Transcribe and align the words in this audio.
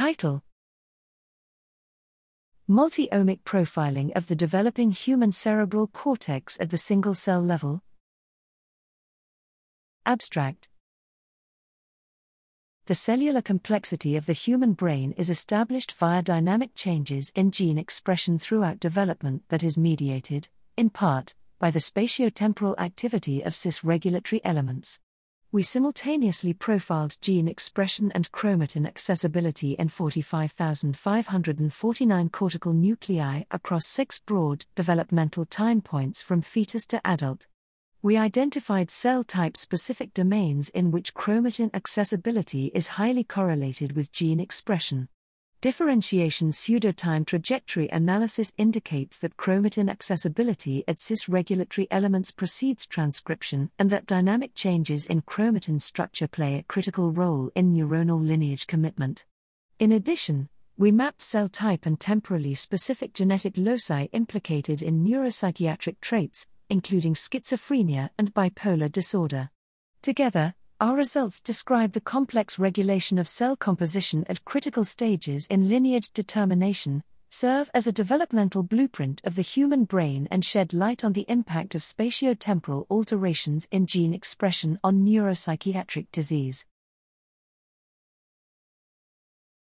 Title. 0.00 0.42
Multi-omic 2.66 3.42
profiling 3.42 4.16
of 4.16 4.28
the 4.28 4.34
developing 4.34 4.92
human 4.92 5.30
cerebral 5.30 5.88
cortex 5.88 6.58
at 6.58 6.70
the 6.70 6.78
single 6.78 7.12
cell 7.12 7.42
level. 7.42 7.82
Abstract. 10.06 10.70
The 12.86 12.94
cellular 12.94 13.42
complexity 13.42 14.16
of 14.16 14.24
the 14.24 14.32
human 14.32 14.72
brain 14.72 15.12
is 15.18 15.28
established 15.28 15.92
via 15.92 16.22
dynamic 16.22 16.74
changes 16.74 17.30
in 17.34 17.50
gene 17.50 17.76
expression 17.76 18.38
throughout 18.38 18.80
development 18.80 19.42
that 19.50 19.62
is 19.62 19.76
mediated, 19.76 20.48
in 20.78 20.88
part, 20.88 21.34
by 21.58 21.70
the 21.70 21.78
spatiotemporal 21.78 22.74
activity 22.78 23.42
of 23.42 23.54
cis 23.54 23.84
regulatory 23.84 24.40
elements 24.46 24.98
we 25.52 25.64
simultaneously 25.64 26.52
profiled 26.52 27.16
gene 27.20 27.48
expression 27.48 28.12
and 28.12 28.30
chromatin 28.30 28.86
accessibility 28.86 29.72
in 29.72 29.88
45,549 29.88 32.28
cortical 32.28 32.72
nuclei 32.72 33.42
across 33.50 33.84
six 33.84 34.20
broad 34.20 34.64
developmental 34.76 35.44
time 35.44 35.80
points 35.80 36.22
from 36.22 36.40
fetus 36.40 36.86
to 36.86 37.00
adult. 37.04 37.48
We 38.00 38.16
identified 38.16 38.92
cell 38.92 39.24
type 39.24 39.56
specific 39.56 40.14
domains 40.14 40.68
in 40.68 40.92
which 40.92 41.14
chromatin 41.14 41.74
accessibility 41.74 42.66
is 42.66 42.86
highly 42.86 43.24
correlated 43.24 43.96
with 43.96 44.12
gene 44.12 44.38
expression. 44.38 45.08
Differentiation 45.62 46.52
pseudotime 46.52 47.26
trajectory 47.26 47.86
analysis 47.90 48.54
indicates 48.56 49.18
that 49.18 49.36
chromatin 49.36 49.90
accessibility 49.90 50.84
at 50.88 50.98
cis 50.98 51.28
regulatory 51.28 51.86
elements 51.90 52.30
precedes 52.30 52.86
transcription 52.86 53.70
and 53.78 53.90
that 53.90 54.06
dynamic 54.06 54.54
changes 54.54 55.04
in 55.04 55.20
chromatin 55.20 55.78
structure 55.78 56.26
play 56.26 56.56
a 56.56 56.62
critical 56.62 57.12
role 57.12 57.50
in 57.54 57.74
neuronal 57.74 58.26
lineage 58.26 58.66
commitment. 58.66 59.26
In 59.78 59.92
addition, 59.92 60.48
we 60.78 60.92
mapped 60.92 61.20
cell 61.20 61.50
type 61.50 61.84
and 61.84 62.00
temporally 62.00 62.54
specific 62.54 63.12
genetic 63.12 63.52
loci 63.58 64.08
implicated 64.14 64.80
in 64.80 65.04
neuropsychiatric 65.04 66.00
traits, 66.00 66.46
including 66.70 67.12
schizophrenia 67.12 68.08
and 68.16 68.32
bipolar 68.32 68.90
disorder. 68.90 69.50
Together, 70.00 70.54
our 70.80 70.96
results 70.96 71.42
describe 71.42 71.92
the 71.92 72.00
complex 72.00 72.58
regulation 72.58 73.18
of 73.18 73.28
cell 73.28 73.54
composition 73.54 74.24
at 74.30 74.46
critical 74.46 74.82
stages 74.82 75.46
in 75.48 75.68
lineage 75.68 76.10
determination, 76.14 77.02
serve 77.30 77.70
as 77.74 77.86
a 77.86 77.92
developmental 77.92 78.62
blueprint 78.62 79.20
of 79.24 79.34
the 79.34 79.42
human 79.42 79.84
brain, 79.84 80.26
and 80.30 80.42
shed 80.42 80.72
light 80.72 81.04
on 81.04 81.12
the 81.12 81.26
impact 81.28 81.74
of 81.74 81.82
spatiotemporal 81.82 82.86
alterations 82.88 83.68
in 83.70 83.84
gene 83.84 84.14
expression 84.14 84.78
on 84.82 85.04
neuropsychiatric 85.04 86.06
disease. 86.12 86.64